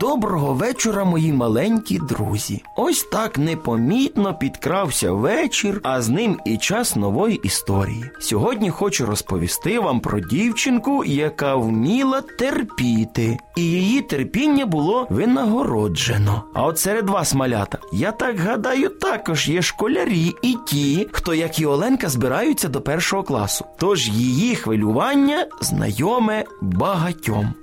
[0.00, 2.62] Доброго вечора, мої маленькі друзі.
[2.76, 8.10] Ось так непомітно підкрався вечір, а з ним і час нової історії.
[8.20, 16.42] Сьогодні хочу розповісти вам про дівчинку, яка вміла терпіти, і її терпіння було винагороджено.
[16.54, 21.58] А от серед вас, малята, я так гадаю, також є школярі і ті, хто, як
[21.58, 23.64] і Оленка, збираються до першого класу.
[23.78, 27.54] Тож її хвилювання знайоме багатьом.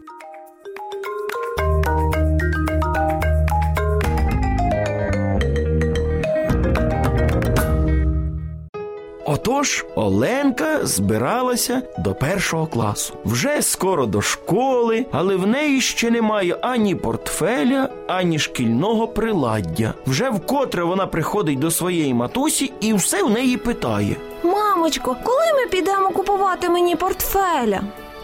[9.52, 13.14] Отож, Оленка збиралася до першого класу.
[13.26, 19.94] Вже скоро до школи, але в неї ще немає ані портфеля, ані шкільного приладдя.
[20.08, 24.16] Вже вкотре вона приходить до своєї матусі і все в неї питає.
[24.44, 27.82] Мамочко, коли ми підемо купувати мені портфеля?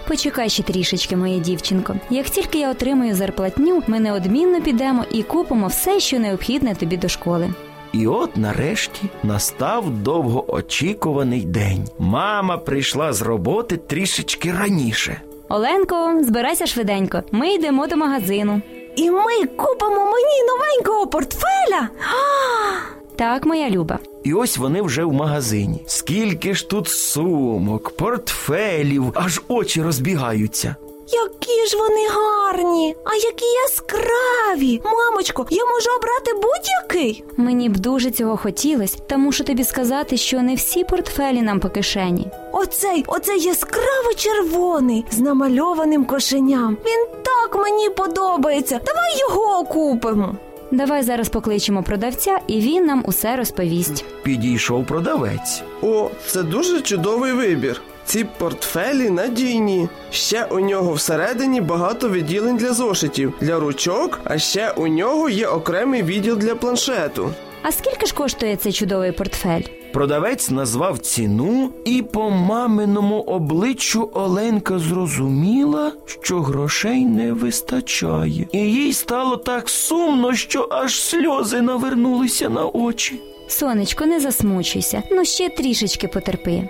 [0.08, 1.96] Почекай ще трішечки, моя дівчинко.
[2.10, 7.10] Як тільки я отримаю зарплатню, ми неодмінно підемо і купимо все, що необхідне тобі до
[7.10, 7.54] школи.
[7.94, 11.86] І от нарешті настав довгоочікуваний день.
[12.00, 15.22] Мама прийшла з роботи трішечки раніше.
[15.50, 17.24] Оленко, збирайся швиденько.
[17.32, 18.62] Ми йдемо до магазину.
[18.96, 21.90] І ми купимо мені новенького портфеля.
[22.00, 22.98] А!
[23.16, 24.00] Так, моя люба.
[24.24, 25.84] І ось вони вже в магазині.
[25.86, 30.76] Скільки ж тут сумок, портфелів, аж очі розбігаються.
[31.12, 34.82] Які ж вони гарні, а які яскраві.
[34.86, 37.24] Мамочко, я можу обрати будь-який.
[37.38, 41.70] Мені б дуже цього хотілося, та мушу тобі сказати, що не всі портфелі нам по
[41.70, 42.28] кишені.
[42.52, 46.78] Оцей, оцей яскраво червоний з намальованим кошеням.
[46.86, 48.80] Він так мені подобається.
[48.86, 50.36] Давай його купимо.
[50.72, 54.06] Давай зараз покличемо продавця, і він нам усе розповість.
[54.24, 55.62] Підійшов продавець.
[55.84, 57.82] О, це дуже чудовий вибір.
[58.08, 59.90] Ці портфелі надійні.
[60.12, 65.48] Ще у нього всередині багато відділень для зошитів, для ручок, а ще у нього є
[65.48, 67.30] окремий відділ для планшету.
[67.64, 69.62] А скільки ж коштує цей чудовий портфель?
[69.94, 75.92] Продавець назвав ціну, і по маминому обличчю Оленка зрозуміла,
[76.22, 78.48] що грошей не вистачає.
[78.52, 83.22] І їй стало так сумно, що аж сльози навернулися на очі.
[83.48, 86.70] Сонечко, не засмучуйся, ну ще трішечки потерпи.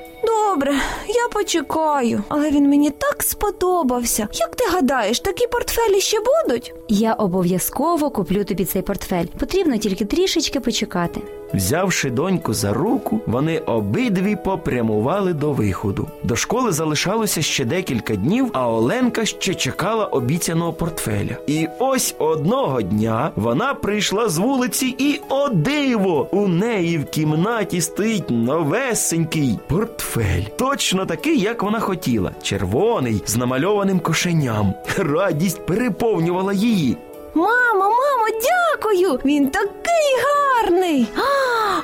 [0.54, 0.74] Добре,
[1.08, 4.28] я почекаю, але він мені так сподобався.
[4.34, 6.74] Як ти гадаєш, такі портфелі ще будуть?
[6.88, 9.26] Я обов'язково куплю тобі цей портфель.
[9.40, 11.22] Потрібно тільки трішечки почекати.
[11.54, 16.08] Взявши доньку за руку, вони обидві попрямували до виходу.
[16.24, 21.38] До школи залишалося ще декілька днів, а Оленка ще чекала обіцяного портфеля.
[21.48, 26.28] І ось одного дня вона прийшла з вулиці, і о диво!
[26.32, 30.37] У неї в кімнаті стоїть новесенький портфель.
[30.58, 34.74] Точно такий, як вона хотіла, червоний з намальованим кошеням.
[34.98, 36.98] Радість переповнювала її.
[37.36, 39.20] Мамо, мамо, дякую!
[39.26, 41.08] Він такий гарний.
[41.18, 41.22] А,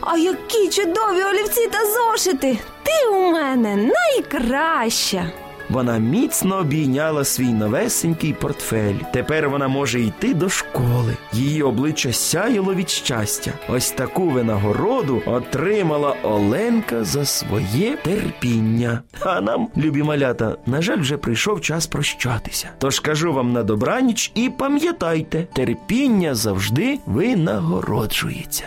[0.01, 2.57] а які чудові олівці та зошити!
[2.83, 5.31] Ти у мене найкраща.
[5.69, 8.95] Вона міцно обійняла свій новесенький портфель.
[9.13, 11.17] Тепер вона може йти до школи.
[11.33, 13.51] Її обличчя сяяло від щастя.
[13.69, 19.01] Ось таку винагороду отримала Оленка за своє терпіння.
[19.19, 22.69] А нам, любі малята, на жаль, вже прийшов час прощатися.
[22.77, 28.63] Тож кажу вам на добраніч і пам'ятайте, терпіння завжди винагороджується.